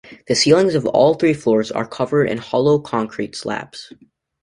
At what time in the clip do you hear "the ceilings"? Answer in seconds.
0.27-0.73